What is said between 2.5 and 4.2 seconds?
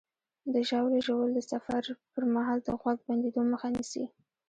د غوږ بندېدو مخه نیسي.